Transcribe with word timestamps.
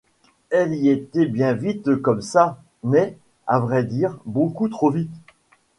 Elle 0.49 0.73
y 0.73 0.89
est 0.89 1.15
bien 1.27 1.53
vite 1.53 1.95
comme 2.01 2.23
ça, 2.23 2.57
mais, 2.83 3.15
à 3.45 3.59
vrai 3.59 3.83
dire, 3.83 4.17
beaucoup 4.25 4.67
trop 4.67 4.89
vite. 4.89 5.13